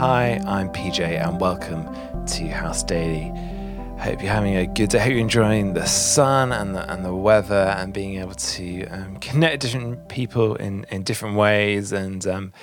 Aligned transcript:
Hi, 0.00 0.40
I'm 0.46 0.70
PJ, 0.70 1.00
and 1.00 1.38
welcome 1.38 1.84
to 2.24 2.48
House 2.48 2.82
Daily. 2.82 3.28
Hope 3.98 4.22
you're 4.22 4.32
having 4.32 4.56
a 4.56 4.66
good 4.66 4.88
day. 4.88 4.98
Hope 4.98 5.10
you're 5.10 5.18
enjoying 5.18 5.74
the 5.74 5.84
sun 5.84 6.52
and 6.52 6.74
the, 6.74 6.90
and 6.90 7.04
the 7.04 7.14
weather 7.14 7.74
and 7.76 7.92
being 7.92 8.18
able 8.18 8.32
to 8.32 8.86
um, 8.86 9.16
connect 9.16 9.60
different 9.60 10.08
people 10.08 10.54
in, 10.54 10.86
in 10.90 11.02
different 11.02 11.36
ways. 11.36 11.92
And 11.92 12.26
um, 12.26 12.54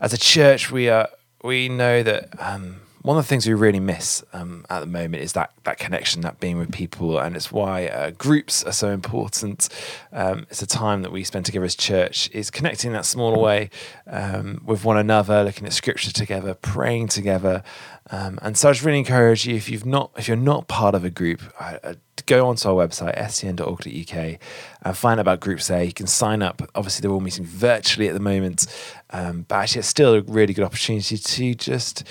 as 0.00 0.14
a 0.14 0.16
church, 0.16 0.70
we 0.70 0.88
are 0.88 1.10
we 1.44 1.68
know 1.68 2.02
that 2.02 2.30
um, 2.38 2.80
one 3.08 3.16
of 3.16 3.24
the 3.24 3.28
things 3.28 3.46
we 3.46 3.54
really 3.54 3.80
miss 3.80 4.22
um, 4.34 4.66
at 4.68 4.80
the 4.80 4.86
moment 4.86 5.22
is 5.22 5.32
that 5.32 5.50
that 5.64 5.78
connection, 5.78 6.20
that 6.20 6.38
being 6.40 6.58
with 6.58 6.70
people, 6.70 7.18
and 7.18 7.36
it's 7.36 7.50
why 7.50 7.86
uh, 7.86 8.10
groups 8.10 8.62
are 8.64 8.72
so 8.72 8.90
important. 8.90 9.70
Um, 10.12 10.46
it's 10.50 10.60
a 10.60 10.66
time 10.66 11.00
that 11.00 11.10
we 11.10 11.24
spend 11.24 11.46
together 11.46 11.64
as 11.64 11.74
church 11.74 12.28
is 12.34 12.50
connecting 12.50 12.92
that 12.92 13.06
smaller 13.06 13.38
way 13.38 13.70
um, 14.08 14.60
with 14.62 14.84
one 14.84 14.98
another, 14.98 15.42
looking 15.42 15.66
at 15.66 15.72
scripture 15.72 16.12
together, 16.12 16.52
praying 16.52 17.08
together. 17.08 17.62
Um, 18.10 18.38
and 18.42 18.58
so 18.58 18.68
I 18.68 18.72
just 18.72 18.84
really 18.84 18.98
encourage 18.98 19.46
you 19.46 19.54
if 19.56 19.70
you've 19.70 19.86
not 19.86 20.10
if 20.18 20.28
you're 20.28 20.36
not 20.36 20.68
part 20.68 20.94
of 20.94 21.02
a 21.02 21.08
group, 21.08 21.40
uh, 21.58 21.78
uh, 21.82 21.94
go 22.26 22.46
onto 22.46 22.68
our 22.68 22.86
website 22.86 23.16
scn.org.uk 23.16 24.38
and 24.82 24.96
find 24.98 25.18
out 25.18 25.22
about 25.22 25.40
groups 25.40 25.68
there. 25.68 25.82
You 25.82 25.94
can 25.94 26.08
sign 26.08 26.42
up. 26.42 26.60
Obviously, 26.74 27.00
they're 27.00 27.10
all 27.10 27.20
meeting 27.20 27.46
virtually 27.46 28.08
at 28.08 28.12
the 28.12 28.20
moment, 28.20 28.66
um, 29.08 29.46
but 29.48 29.54
actually, 29.54 29.78
it's 29.78 29.88
still 29.88 30.14
a 30.14 30.20
really 30.20 30.52
good 30.52 30.64
opportunity 30.64 31.16
to 31.16 31.54
just 31.54 32.06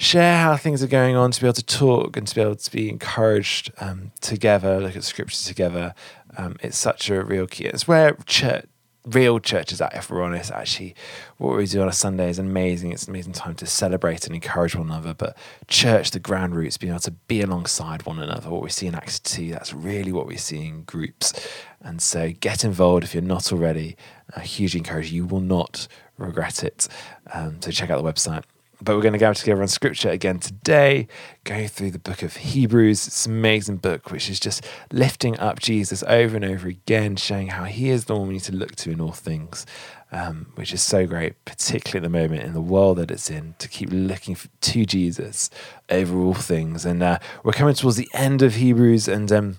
share 0.00 0.38
how 0.38 0.56
things 0.56 0.82
are 0.82 0.88
going 0.88 1.14
on, 1.14 1.30
to 1.30 1.40
be 1.40 1.46
able 1.46 1.52
to 1.52 1.62
talk 1.62 2.16
and 2.16 2.26
to 2.26 2.34
be 2.34 2.40
able 2.40 2.56
to 2.56 2.70
be 2.70 2.88
encouraged 2.88 3.70
um, 3.80 4.12
together, 4.20 4.80
look 4.80 4.96
at 4.96 5.04
scripture 5.04 5.46
together. 5.46 5.94
Um, 6.38 6.56
it's 6.62 6.78
such 6.78 7.10
a 7.10 7.22
real 7.22 7.46
key. 7.46 7.66
It's 7.66 7.86
where 7.86 8.16
church, 8.24 8.64
real 9.04 9.40
church 9.40 9.72
is 9.72 9.80
at, 9.82 9.94
if 9.94 10.10
we're 10.10 10.22
honest. 10.22 10.50
Actually, 10.52 10.94
what 11.36 11.54
we 11.54 11.66
do 11.66 11.82
on 11.82 11.88
a 11.88 11.92
Sunday 11.92 12.30
is 12.30 12.38
amazing. 12.38 12.92
It's 12.92 13.04
an 13.04 13.10
amazing 13.10 13.34
time 13.34 13.54
to 13.56 13.66
celebrate 13.66 14.24
and 14.24 14.34
encourage 14.34 14.74
one 14.74 14.86
another. 14.86 15.12
But 15.12 15.36
church, 15.68 16.12
the 16.12 16.18
ground 16.18 16.56
roots, 16.56 16.78
being 16.78 16.92
able 16.92 17.00
to 17.00 17.10
be 17.10 17.42
alongside 17.42 18.06
one 18.06 18.20
another, 18.20 18.48
what 18.48 18.62
we 18.62 18.70
see 18.70 18.86
in 18.86 18.94
Acts 18.94 19.20
2, 19.20 19.50
that's 19.50 19.74
really 19.74 20.12
what 20.12 20.26
we 20.26 20.38
see 20.38 20.66
in 20.66 20.84
groups. 20.84 21.34
And 21.82 22.00
so 22.00 22.32
get 22.40 22.64
involved 22.64 23.04
if 23.04 23.12
you're 23.12 23.22
not 23.22 23.52
already. 23.52 23.98
I 24.34 24.40
hugely 24.40 24.78
encourage 24.78 25.12
you. 25.12 25.24
You 25.24 25.26
will 25.26 25.40
not 25.40 25.88
regret 26.16 26.64
it. 26.64 26.88
Um, 27.34 27.60
so 27.60 27.70
check 27.70 27.90
out 27.90 28.02
the 28.02 28.10
website. 28.10 28.44
But 28.82 28.96
we're 28.96 29.02
going 29.02 29.12
to 29.12 29.18
go 29.18 29.32
together 29.34 29.60
on 29.60 29.68
scripture 29.68 30.08
again 30.08 30.38
today, 30.38 31.06
going 31.44 31.68
through 31.68 31.90
the 31.90 31.98
book 31.98 32.22
of 32.22 32.36
Hebrews. 32.36 33.06
It's 33.06 33.26
an 33.26 33.32
amazing 33.32 33.76
book, 33.76 34.10
which 34.10 34.30
is 34.30 34.40
just 34.40 34.66
lifting 34.90 35.38
up 35.38 35.58
Jesus 35.58 36.02
over 36.04 36.36
and 36.36 36.44
over 36.44 36.68
again, 36.68 37.16
showing 37.16 37.48
how 37.48 37.64
he 37.64 37.90
is 37.90 38.06
the 38.06 38.16
one 38.16 38.28
we 38.28 38.34
need 38.34 38.42
to 38.44 38.54
look 38.54 38.76
to 38.76 38.90
in 38.90 39.00
all 39.00 39.12
things, 39.12 39.66
um, 40.12 40.46
which 40.54 40.72
is 40.72 40.82
so 40.82 41.06
great, 41.06 41.44
particularly 41.44 42.04
at 42.04 42.10
the 42.10 42.18
moment 42.18 42.42
in 42.42 42.54
the 42.54 42.60
world 42.60 42.96
that 42.98 43.10
it's 43.10 43.30
in, 43.30 43.54
to 43.58 43.68
keep 43.68 43.90
looking 43.92 44.34
for, 44.34 44.48
to 44.60 44.86
Jesus 44.86 45.50
over 45.90 46.18
all 46.18 46.34
things. 46.34 46.86
And 46.86 47.02
uh, 47.02 47.18
we're 47.44 47.52
coming 47.52 47.74
towards 47.74 47.96
the 47.96 48.08
end 48.14 48.40
of 48.40 48.54
Hebrews, 48.54 49.08
and 49.08 49.30
um, 49.30 49.56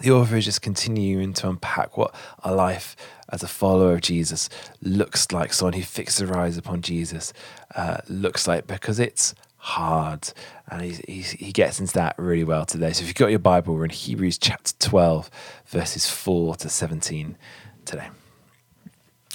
the 0.00 0.10
author 0.10 0.36
is 0.36 0.44
just 0.44 0.62
continuing 0.62 1.32
to 1.34 1.48
unpack 1.48 1.96
what 1.96 2.14
a 2.42 2.54
life 2.54 2.96
as 3.30 3.42
a 3.42 3.48
follower 3.48 3.94
of 3.94 4.00
Jesus 4.00 4.48
looks 4.82 5.30
like, 5.32 5.52
someone 5.52 5.74
who 5.74 5.82
fixes 5.82 6.26
their 6.26 6.36
eyes 6.36 6.56
upon 6.56 6.82
Jesus 6.82 7.32
uh, 7.74 7.98
looks 8.08 8.48
like, 8.48 8.66
because 8.66 8.98
it's 8.98 9.34
hard. 9.56 10.32
And 10.68 10.82
he's, 10.82 10.98
he's, 11.06 11.30
he 11.32 11.52
gets 11.52 11.80
into 11.80 11.92
that 11.94 12.14
really 12.18 12.44
well 12.44 12.64
today. 12.64 12.92
So 12.92 13.02
if 13.02 13.08
you've 13.08 13.14
got 13.14 13.30
your 13.30 13.38
Bible, 13.38 13.74
we're 13.74 13.84
in 13.84 13.90
Hebrews 13.90 14.38
chapter 14.38 14.72
12, 14.78 15.30
verses 15.66 16.08
4 16.08 16.56
to 16.56 16.68
17 16.68 17.36
today. 17.84 18.08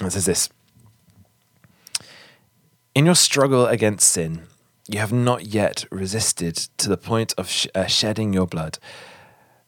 And 0.00 0.08
it 0.08 0.10
says 0.10 0.26
this 0.26 0.50
In 2.94 3.06
your 3.06 3.14
struggle 3.14 3.66
against 3.66 4.08
sin, 4.08 4.42
you 4.88 4.98
have 4.98 5.12
not 5.12 5.46
yet 5.46 5.84
resisted 5.90 6.56
to 6.78 6.88
the 6.88 6.96
point 6.96 7.34
of 7.38 7.48
sh- 7.48 7.66
uh, 7.74 7.86
shedding 7.86 8.32
your 8.32 8.46
blood. 8.46 8.78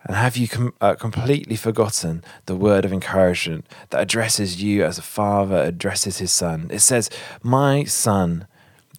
And 0.04 0.16
have 0.16 0.36
you 0.36 0.48
com- 0.48 0.74
uh, 0.80 0.94
completely 0.94 1.56
forgotten 1.56 2.22
the 2.46 2.56
word 2.56 2.84
of 2.84 2.92
encouragement 2.92 3.66
that 3.90 4.00
addresses 4.00 4.62
you 4.62 4.84
as 4.84 4.98
a 4.98 5.02
father 5.02 5.56
addresses 5.62 6.18
his 6.18 6.32
son? 6.32 6.68
It 6.70 6.80
says, 6.80 7.10
My 7.42 7.84
son, 7.84 8.46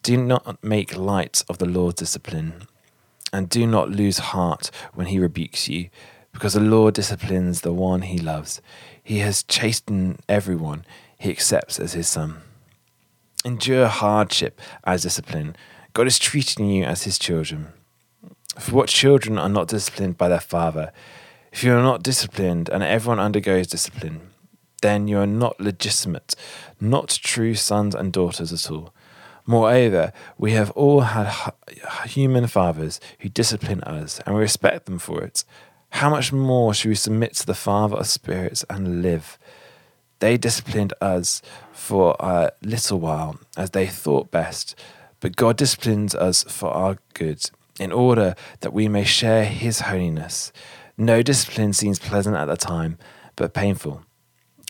do 0.04 0.18
not 0.18 0.64
make 0.64 0.96
light 0.96 1.44
of 1.50 1.58
the 1.58 1.66
Lord's 1.66 2.00
discipline, 2.00 2.68
and 3.32 3.50
do 3.50 3.66
not 3.66 3.90
lose 3.90 4.20
heart 4.20 4.72
when 4.94 5.08
he 5.08 5.20
rebukes 5.20 5.68
you, 5.70 5.90
because 6.34 6.54
the 6.54 6.60
Lord 6.60 6.94
disciplines 6.96 7.62
the 7.62 7.74
one 7.74 8.04
he 8.04 8.18
loves. 8.18 8.62
He 9.02 9.20
has 9.20 9.44
chastened 9.44 10.20
everyone 10.28 10.86
he 11.18 11.30
accepts 11.30 11.80
as 11.80 11.94
his 11.94 12.08
son. 12.08 12.38
Endure 13.44 13.88
hardship 13.88 14.60
as 14.84 15.04
discipline. 15.04 15.56
God 15.94 16.08
is 16.08 16.20
treating 16.20 16.70
you 16.70 16.84
as 16.84 17.04
his 17.04 17.18
children. 17.18 17.70
For 18.60 18.76
what 18.76 18.90
children 18.90 19.38
are 19.38 19.48
not 19.48 19.70
disciplined 19.70 20.18
by 20.18 20.28
their 20.28 20.42
father? 20.42 20.92
If 21.54 21.64
you 21.64 21.74
are 21.74 21.82
not 21.82 22.04
disciplined, 22.04 22.68
and 22.68 22.84
everyone 22.84 23.20
undergoes 23.20 23.68
discipline, 23.68 24.20
then 24.82 25.08
you 25.08 25.18
are 25.18 25.26
not 25.26 25.60
legitimate, 25.62 26.36
not 26.80 27.08
true 27.10 27.56
sons 27.56 27.96
and 27.96 28.12
daughters 28.12 28.52
at 28.52 28.70
all. 28.70 28.94
Moreover, 29.46 30.12
we 30.38 30.52
have 30.52 30.72
all 30.72 31.02
had 31.02 31.54
human 32.06 32.48
fathers 32.48 33.00
who 33.20 33.30
discipline 33.30 33.82
us, 33.84 34.20
and 34.26 34.36
we 34.36 34.42
respect 34.42 34.86
them 34.86 35.00
for 35.00 35.24
it. 35.24 35.46
How 35.92 36.10
much 36.10 36.34
more 36.34 36.74
should 36.74 36.90
we 36.90 36.96
submit 36.96 37.36
to 37.36 37.46
the 37.46 37.56
Father 37.56 37.96
of 37.96 38.08
spirits 38.08 38.66
and 38.70 39.02
live? 39.02 39.40
They 40.20 40.38
disciplined 40.38 40.94
us 41.02 41.42
for 41.72 42.16
a 42.20 42.52
little 42.62 43.00
while, 43.00 43.40
as 43.56 43.72
they 43.72 43.88
thought 43.88 44.32
best, 44.32 44.76
but 45.22 45.38
God 45.38 45.56
disciplines 45.56 46.14
us 46.14 46.44
for 46.44 46.70
our 46.70 46.98
good 47.14 47.50
in 47.80 47.92
order 47.92 48.36
that 48.60 48.74
we 48.74 48.88
may 48.88 49.04
share 49.04 49.46
his 49.46 49.82
holiness. 49.82 50.52
No 50.98 51.22
discipline 51.22 51.74
seems 51.74 52.00
pleasant 52.00 52.36
at 52.36 52.46
the 52.46 52.58
time, 52.58 52.98
but 53.36 53.54
painful. 53.54 54.04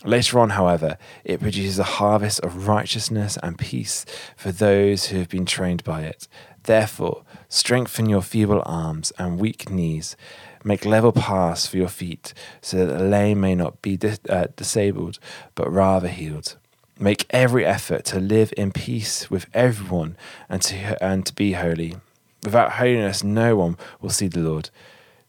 Later 0.06 0.40
on, 0.40 0.52
however, 0.52 0.98
it 1.26 1.42
produces 1.42 1.78
a 1.78 1.84
harvest 1.84 2.40
of 2.40 2.68
righteousness 2.68 3.38
and 3.44 3.58
peace 3.58 4.06
for 4.38 4.52
those 4.52 5.08
who 5.08 5.18
have 5.18 5.28
been 5.28 5.46
trained 5.46 5.84
by 5.84 6.04
it. 6.04 6.28
Therefore, 6.64 7.24
strengthen 7.50 8.08
your 8.08 8.22
feeble 8.22 8.64
arms 8.66 9.12
and 9.18 9.40
weak 9.40 9.70
knees. 9.70 10.16
Make 10.64 10.86
level 10.86 11.12
paths 11.12 11.68
for 11.68 11.78
your 11.78 11.90
feet, 11.90 12.34
so 12.62 12.78
that 12.78 12.98
the 12.98 13.04
lame 13.04 13.42
may 13.42 13.56
not 13.56 13.82
be 13.82 13.98
dis- 13.98 14.20
uh, 14.30 14.48
disabled, 14.56 15.20
but 15.56 15.72
rather 15.72 16.08
healed. 16.08 16.58
Make 16.98 17.26
every 17.30 17.66
effort 17.66 18.06
to 18.06 18.20
live 18.20 18.54
in 18.56 18.72
peace 18.72 19.30
with 19.30 19.48
everyone 19.54 20.16
and 20.50 20.62
to, 20.64 21.04
and 21.04 21.26
to 21.26 21.34
be 21.34 21.54
holy. 21.54 21.96
Without 22.44 22.74
holiness, 22.74 23.24
no 23.24 23.56
one 23.56 23.78
will 24.02 24.10
see 24.10 24.28
the 24.28 24.40
Lord. 24.40 24.70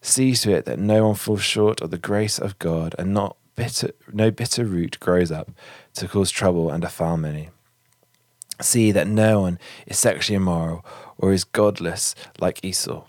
See 0.01 0.35
to 0.35 0.53
it 0.53 0.65
that 0.65 0.79
no 0.79 1.07
one 1.07 1.15
falls 1.15 1.43
short 1.43 1.81
of 1.81 1.91
the 1.91 1.99
grace 1.99 2.39
of 2.39 2.59
God, 2.59 2.95
and 2.99 3.13
not 3.13 3.37
bitter, 3.57 3.93
no 4.13 4.31
bitter 4.31 4.65
root 4.65 4.99
grows 5.01 5.31
up 5.31 5.51
to 5.95 6.09
cause 6.09 6.31
trouble 6.31 6.71
and 6.71 6.83
defile 6.83 7.17
many. 7.17 7.51
See 8.61 8.93
that 8.93 9.07
no 9.07 9.41
one 9.41 9.59
is 9.87 9.99
sexually 9.99 10.37
immoral 10.37 10.85
or 11.19 11.33
is 11.33 11.45
godless 11.45 12.15
like 12.39 12.65
Esau, 12.65 13.05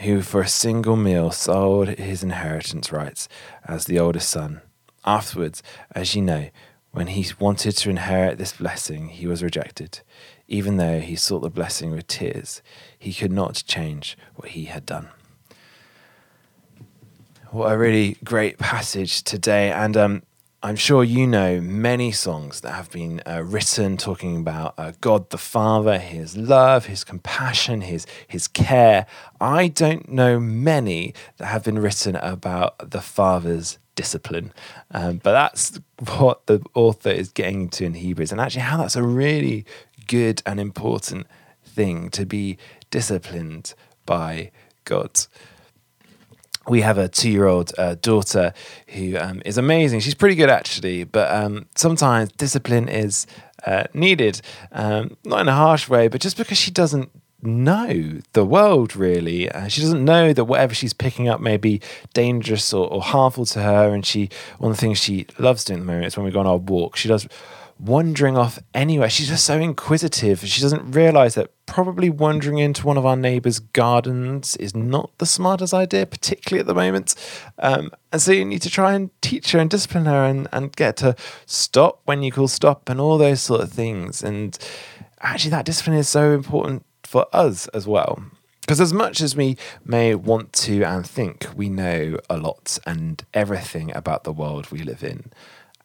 who 0.00 0.22
for 0.22 0.40
a 0.40 0.48
single 0.48 0.96
meal 0.96 1.30
sold 1.30 1.88
his 1.88 2.22
inheritance 2.22 2.92
rights 2.92 3.28
as 3.64 3.84
the 3.84 3.98
oldest 3.98 4.28
son. 4.28 4.60
Afterwards, 5.04 5.62
as 5.92 6.14
you 6.14 6.22
know, 6.22 6.50
when 6.96 7.08
he 7.08 7.26
wanted 7.38 7.72
to 7.72 7.90
inherit 7.90 8.38
this 8.38 8.54
blessing, 8.54 9.08
he 9.08 9.26
was 9.26 9.42
rejected. 9.42 10.00
Even 10.48 10.78
though 10.78 10.98
he 10.98 11.14
sought 11.14 11.40
the 11.40 11.50
blessing 11.50 11.90
with 11.90 12.06
tears, 12.06 12.62
he 12.98 13.12
could 13.12 13.30
not 13.30 13.62
change 13.66 14.16
what 14.34 14.48
he 14.48 14.64
had 14.64 14.86
done. 14.86 15.10
What 17.50 17.70
a 17.70 17.76
really 17.76 18.16
great 18.24 18.56
passage 18.56 19.22
today. 19.22 19.70
And 19.70 19.94
um, 19.94 20.22
I'm 20.62 20.76
sure 20.76 21.04
you 21.04 21.26
know 21.26 21.60
many 21.60 22.12
songs 22.12 22.62
that 22.62 22.72
have 22.72 22.90
been 22.90 23.20
uh, 23.26 23.42
written 23.44 23.98
talking 23.98 24.38
about 24.38 24.74
uh, 24.78 24.92
God 25.02 25.28
the 25.28 25.38
Father, 25.38 25.98
His 25.98 26.34
love, 26.34 26.86
His 26.86 27.04
compassion, 27.04 27.82
His 27.82 28.06
His 28.26 28.48
care. 28.48 29.06
I 29.38 29.68
don't 29.68 30.08
know 30.08 30.40
many 30.40 31.12
that 31.36 31.46
have 31.46 31.64
been 31.64 31.78
written 31.78 32.16
about 32.16 32.90
the 32.90 33.02
Father's 33.02 33.78
discipline, 33.94 34.52
um, 34.90 35.18
but 35.22 35.32
that's 35.32 35.78
what 36.16 36.46
the 36.46 36.62
author 36.74 37.10
is 37.10 37.30
getting 37.30 37.68
to 37.70 37.84
in 37.84 37.94
Hebrews, 37.94 38.32
and 38.32 38.40
actually 38.40 38.62
how 38.62 38.78
that's 38.78 38.96
a 38.96 39.02
really 39.02 39.66
good 40.06 40.42
and 40.46 40.58
important 40.58 41.26
thing 41.64 42.08
to 42.10 42.24
be 42.24 42.56
disciplined 42.90 43.74
by 44.06 44.50
God 44.84 45.20
we 46.68 46.80
have 46.80 46.98
a 46.98 47.08
two 47.08 47.30
year 47.30 47.46
old 47.46 47.72
uh, 47.78 47.94
daughter 47.96 48.52
who 48.88 49.16
um, 49.18 49.42
is 49.44 49.58
amazing. 49.58 50.00
She's 50.00 50.14
pretty 50.14 50.34
good 50.34 50.50
actually, 50.50 51.04
but 51.04 51.30
um, 51.30 51.66
sometimes 51.74 52.32
discipline 52.32 52.88
is 52.88 53.26
uh, 53.64 53.84
needed, 53.94 54.40
um, 54.72 55.16
not 55.24 55.40
in 55.40 55.48
a 55.48 55.54
harsh 55.54 55.88
way, 55.88 56.08
but 56.08 56.20
just 56.20 56.36
because 56.36 56.58
she 56.58 56.70
doesn't 56.70 57.10
know 57.42 58.20
the 58.32 58.44
world 58.44 58.96
really. 58.96 59.50
Uh, 59.50 59.68
she 59.68 59.80
doesn't 59.80 60.04
know 60.04 60.32
that 60.32 60.44
whatever 60.44 60.74
she's 60.74 60.92
picking 60.92 61.28
up 61.28 61.40
may 61.40 61.56
be 61.56 61.80
dangerous 62.14 62.72
or, 62.72 62.88
or 62.88 63.02
harmful 63.02 63.46
to 63.46 63.62
her. 63.62 63.94
And 63.94 64.04
she, 64.04 64.30
one 64.58 64.70
of 64.70 64.76
the 64.76 64.80
things 64.80 64.98
she 64.98 65.26
loves 65.38 65.64
doing 65.64 65.80
at 65.80 65.82
the 65.82 65.86
moment 65.86 66.06
is 66.06 66.16
when 66.16 66.26
we 66.26 66.32
go 66.32 66.40
on 66.40 66.46
our 66.46 66.56
walk, 66.56 66.96
she 66.96 67.08
does 67.08 67.28
wandering 67.78 68.36
off 68.36 68.58
anywhere. 68.74 69.10
She's 69.10 69.28
just 69.28 69.44
so 69.44 69.58
inquisitive. 69.58 70.40
She 70.46 70.62
doesn't 70.62 70.92
realize 70.92 71.34
that 71.34 71.50
probably 71.66 72.08
wandering 72.08 72.58
into 72.58 72.86
one 72.86 72.96
of 72.96 73.04
our 73.04 73.16
neighbors' 73.16 73.58
gardens 73.58 74.56
is 74.56 74.74
not 74.74 75.10
the 75.18 75.26
smartest 75.26 75.74
idea, 75.74 76.06
particularly 76.06 76.60
at 76.60 76.66
the 76.66 76.74
moment. 76.74 77.14
Um, 77.58 77.90
and 78.12 78.22
so 78.22 78.32
you 78.32 78.44
need 78.44 78.62
to 78.62 78.70
try 78.70 78.94
and 78.94 79.10
teach 79.20 79.52
her 79.52 79.58
and 79.58 79.68
discipline 79.68 80.06
her 80.06 80.24
and, 80.24 80.48
and 80.52 80.74
get 80.74 80.96
to 80.98 81.16
stop 81.44 82.00
when 82.04 82.22
you 82.22 82.32
call 82.32 82.48
stop 82.48 82.88
and 82.88 83.00
all 83.00 83.18
those 83.18 83.42
sort 83.42 83.60
of 83.60 83.72
things. 83.72 84.22
And 84.22 84.58
actually, 85.20 85.50
that 85.50 85.66
discipline 85.66 85.96
is 85.96 86.08
so 86.08 86.32
important 86.32 86.84
for 87.02 87.26
us 87.32 87.68
as 87.68 87.86
well. 87.86 88.22
Because 88.62 88.80
as 88.80 88.92
much 88.92 89.20
as 89.20 89.36
we 89.36 89.56
may 89.84 90.16
want 90.16 90.52
to 90.54 90.82
and 90.82 91.06
think 91.06 91.46
we 91.54 91.68
know 91.68 92.18
a 92.28 92.36
lot 92.36 92.80
and 92.84 93.24
everything 93.32 93.94
about 93.94 94.24
the 94.24 94.32
world 94.32 94.72
we 94.72 94.80
live 94.80 95.04
in, 95.04 95.30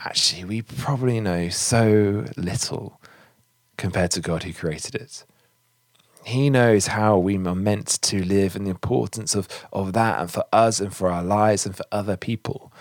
actually, 0.06 0.44
we 0.44 0.62
probably 0.62 1.20
know 1.20 1.50
so 1.50 2.26
little 2.38 3.00
compared 3.78 4.12
to 4.12 4.22
God 4.22 4.44
who 4.44 4.54
created 4.54 4.96
it. 4.96 5.26
He 6.24 6.50
knows 6.50 6.88
how 6.88 7.18
we 7.18 7.36
are 7.38 7.56
meant 7.56 8.00
to 8.04 8.24
live 8.24 8.56
and 8.56 8.66
the 8.66 8.72
importance 8.72 9.34
of, 9.34 9.48
of 9.74 9.94
that 9.94 10.20
and 10.20 10.32
for 10.32 10.46
us 10.54 10.80
and 10.80 10.96
for 10.96 11.10
our 11.10 11.24
lives 11.24 11.66
and 11.66 11.76
for 11.76 11.86
other 11.92 12.16
people. 12.16 12.72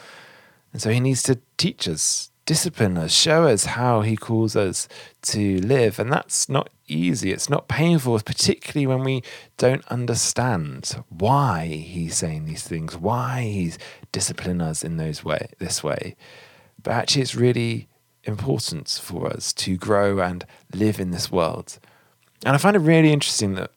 And 0.73 0.83
so 0.83 0.91
he 0.91 1.01
needs 1.01 1.23
to 1.25 1.41
teach 1.57 1.89
us, 1.89 2.31
discipline 2.45 2.99
us, 2.99 3.13
show 3.13 3.47
us 3.47 3.65
how 3.65 4.03
he 4.03 4.15
calls 4.17 4.57
us 4.57 4.89
to 5.23 5.59
live. 5.61 5.99
And 5.99 6.13
that's 6.13 6.51
not 6.51 6.69
easy. 6.87 7.33
It's 7.33 7.49
not 7.49 7.67
painful, 7.67 8.21
particularly 8.21 8.87
when 8.87 9.05
we 9.05 9.23
don't 9.57 9.87
understand 9.89 11.03
why 11.09 11.67
he's 11.67 12.19
saying 12.19 12.45
these 12.45 12.65
things, 12.65 12.97
why 12.97 13.43
he's 13.43 13.79
disciplining 14.13 14.61
us 14.61 14.85
in 14.85 14.99
those 14.99 15.25
way 15.25 15.49
this 15.59 15.83
way. 15.83 16.15
But 16.83 16.93
actually 16.93 17.23
it's 17.23 17.35
really 17.35 17.89
important 18.25 18.89
for 19.03 19.27
us 19.29 19.53
to 19.53 19.77
grow 19.77 20.21
and 20.21 20.45
live 20.75 21.01
in 21.01 21.11
this 21.11 21.31
world. 21.31 21.79
And 22.45 22.55
I 22.55 22.59
find 22.59 22.77
it 22.77 22.81
really 22.81 23.13
interesting 23.13 23.55
that 23.55 23.71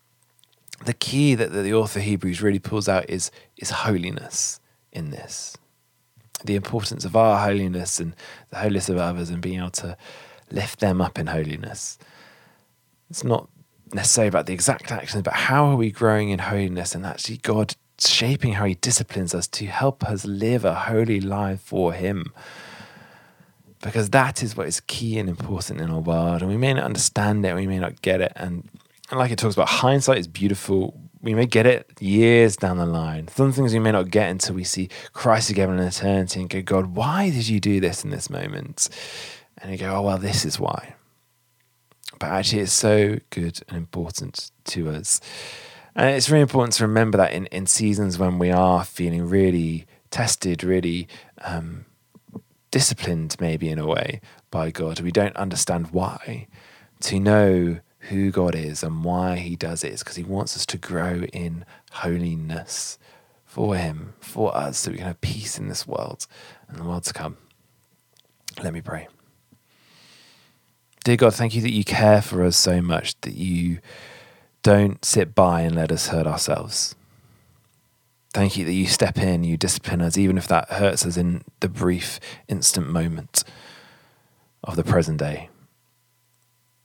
the 0.85 0.94
key 0.94 1.35
that 1.35 1.51
the 1.51 1.73
author 1.73 2.00
Hebrews 2.00 2.41
really 2.41 2.59
pulls 2.59 2.89
out 2.89 3.09
is, 3.09 3.31
is 3.57 3.69
holiness 3.69 4.59
in 4.91 5.11
this. 5.11 5.55
The 6.44 6.55
importance 6.55 7.05
of 7.05 7.15
our 7.15 7.45
holiness 7.45 8.00
and 8.00 8.15
the 8.50 8.57
holiness 8.57 8.89
of 8.89 8.97
others 8.97 9.29
and 9.29 9.41
being 9.41 9.59
able 9.59 9.69
to 9.71 9.97
lift 10.51 10.79
them 10.79 11.01
up 11.01 11.17
in 11.17 11.27
holiness. 11.27 11.97
It's 13.09 13.23
not 13.23 13.50
necessarily 13.94 14.29
about 14.29 14.45
the 14.45 14.53
exact 14.53 14.91
actions, 14.91 15.23
but 15.23 15.33
how 15.33 15.65
are 15.65 15.75
we 15.75 15.91
growing 15.91 16.29
in 16.29 16.39
holiness 16.39 16.95
and 16.95 17.05
actually 17.05 17.38
God 17.38 17.75
shaping 18.00 18.53
how 18.53 18.65
He 18.65 18.75
disciplines 18.75 19.33
us 19.33 19.47
to 19.47 19.65
help 19.67 20.03
us 20.03 20.25
live 20.25 20.65
a 20.65 20.73
holy 20.73 21.21
life 21.21 21.61
for 21.61 21.94
Him 21.94 22.33
because 23.83 24.09
that 24.12 24.41
is 24.41 24.56
what 24.56 24.68
is 24.68 24.80
key 24.80 25.19
and 25.19 25.30
important 25.30 25.81
in 25.81 25.91
our 25.91 26.00
world. 26.00 26.41
And 26.41 26.50
we 26.50 26.57
may 26.57 26.74
not 26.74 26.85
understand 26.85 27.45
it, 27.45 27.53
we 27.53 27.68
may 27.68 27.80
not 27.80 28.01
get 28.01 28.21
it. 28.21 28.31
And, 28.35 28.68
and 29.12 29.19
like 29.19 29.30
it 29.30 29.38
talks 29.38 29.56
about, 29.56 29.68
hindsight 29.68 30.18
is 30.18 30.27
beautiful. 30.27 30.97
We 31.21 31.33
may 31.33 31.45
get 31.45 31.65
it 31.65 31.91
years 32.00 32.56
down 32.56 32.77
the 32.77 32.85
line. 32.85 33.27
Some 33.27 33.51
things 33.51 33.74
we 33.74 33.80
may 33.80 33.91
not 33.91 34.09
get 34.09 34.30
until 34.30 34.56
we 34.56 34.63
see 34.63 34.89
Christ 35.12 35.50
together 35.50 35.74
in 35.74 35.80
eternity 35.80 36.39
and 36.39 36.50
go, 36.50 36.62
God, 36.62 36.95
why 36.95 37.30
did 37.30 37.47
you 37.47 37.59
do 37.59 37.80
this 37.80 38.03
in 38.03 38.09
this 38.09 38.30
moment? 38.30 38.89
And 39.57 39.71
you 39.71 39.77
go, 39.77 39.94
oh, 39.94 40.01
well, 40.01 40.18
this 40.18 40.45
is 40.45 40.59
why. 40.59 40.95
But 42.19 42.29
actually, 42.29 42.62
it's 42.62 42.74
so 42.74 43.18
good 43.31 43.62
and 43.68 43.77
important 43.77 44.51
to 44.65 44.89
us. 44.89 45.19
And 45.95 46.09
it's 46.15 46.29
really 46.29 46.41
important 46.41 46.74
to 46.75 46.88
remember 46.88 47.18
that 47.18 47.33
in, 47.33 47.47
in 47.47 47.68
seasons 47.68 48.18
when 48.18 48.39
we 48.39 48.50
are 48.50 48.83
feeling 48.86 49.27
really 49.27 49.86
tested, 50.09 50.63
really 50.63 51.07
um, 51.41 51.86
disciplined, 52.74 53.36
maybe 53.40 53.70
in 53.70 53.78
a 53.78 53.86
way, 53.86 54.20
by 54.50 54.72
God. 54.72 55.00
We 55.00 55.12
don't 55.12 55.36
understand 55.36 55.92
why. 55.92 56.48
To 57.02 57.20
know 57.20 57.81
who 58.10 58.31
God 58.31 58.56
is 58.56 58.81
and 58.81 59.04
why 59.04 59.36
He 59.36 59.56
does 59.56 59.84
it 59.84 59.94
is 59.94 60.00
because 60.00 60.16
He 60.16 60.24
wants 60.24 60.56
us 60.58 60.66
to 60.66 60.80
grow 60.80 61.22
in 61.31 61.66
holiness 61.92 62.98
for 63.46 63.75
Him, 63.75 64.16
for 64.20 64.58
us, 64.58 64.80
so 64.80 64.90
we 64.90 64.98
can 64.98 65.06
have 65.06 65.22
peace 65.22 65.60
in 65.60 65.68
this 65.68 65.86
world 65.86 66.25
and 66.68 66.80
the 66.80 66.84
world 66.84 67.04
to 67.04 67.14
come. 67.14 67.38
Let 68.64 68.74
me 68.74 68.81
pray. 68.81 69.08
Dear 71.04 71.18
God, 71.18 71.36
thank 71.36 71.54
you 71.54 71.62
that 71.62 71.74
you 71.74 71.84
care 71.84 72.24
for 72.24 72.44
us 72.44 72.58
so 72.58 72.81
much 72.81 73.22
that 73.22 73.36
you 73.36 73.78
don't 74.64 75.06
sit 75.06 75.36
by 75.36 75.62
and 75.62 75.75
let 75.75 75.92
us 75.92 76.08
hurt 76.08 76.25
ourselves. 76.25 76.96
Thank 78.33 78.57
you 78.57 78.65
that 78.65 78.74
you 78.74 78.88
step 78.88 79.19
in, 79.19 79.44
you 79.44 79.57
discipline 79.57 80.01
us, 80.01 80.18
even 80.18 80.39
if 80.39 80.47
that 80.47 80.69
hurts 80.69 81.06
us 81.06 81.18
in 81.18 81.44
the 81.59 81.69
brief, 81.69 82.19
instant 82.47 82.89
moment 82.89 83.44
of 84.63 84.75
the 84.75 84.83
present 84.83 85.19
day. 85.19 85.50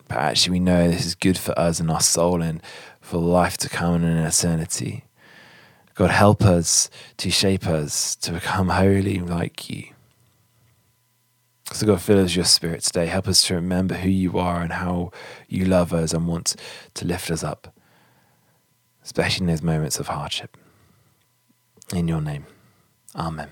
But 0.09 0.19
actually, 0.19 0.53
we 0.53 0.61
know 0.61 0.89
this 0.89 1.07
is 1.07 1.15
good 1.15 1.39
for 1.39 1.59
us 1.59 1.81
and 1.81 1.91
our 1.91 2.01
soul 2.01 2.43
and 2.43 2.63
for 3.01 3.19
life 3.19 3.57
to 3.59 3.69
come 3.69 3.95
and 3.95 4.05
an 4.05 4.19
eternity. 4.19 5.05
God, 5.95 6.11
help 6.11 6.43
us 6.43 6.91
to 7.17 7.31
shape 7.31 7.67
us 7.67 8.15
to 8.17 8.33
become 8.33 8.69
holy 8.69 9.19
like 9.19 9.71
you. 9.71 9.85
So, 11.73 11.87
God, 11.87 12.01
fill 12.01 12.23
us 12.23 12.37
your 12.37 12.47
spirit 12.47 12.83
today. 12.83 13.07
Help 13.07 13.27
us 13.27 13.47
to 13.47 13.55
remember 13.55 13.95
who 13.95 14.09
you 14.09 14.39
are 14.39 14.63
and 14.63 14.73
how 14.73 15.13
you 15.49 15.65
love 15.65 15.93
us 15.93 16.13
and 16.13 16.27
want 16.27 16.57
to 16.95 17.07
lift 17.07 17.31
us 17.31 17.43
up, 17.43 17.75
especially 19.03 19.45
in 19.45 19.49
those 19.49 19.63
moments 19.63 19.99
of 19.99 20.09
hardship. 20.09 20.57
In 21.95 22.09
your 22.09 22.21
name. 22.21 22.47
Amen. 23.17 23.49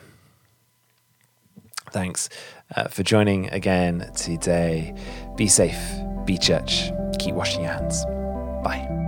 Thanks 1.91 2.29
uh, 2.75 2.89
for 2.89 3.03
joining 3.03 3.49
again 3.51 4.11
today. 4.15 4.95
Be 5.37 5.47
safe, 5.47 5.79
be 6.25 6.37
church, 6.37 6.91
keep 7.19 7.35
washing 7.35 7.63
your 7.63 7.73
hands. 7.73 8.05
Bye. 8.63 9.06